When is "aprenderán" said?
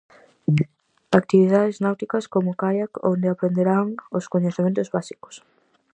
3.29-3.87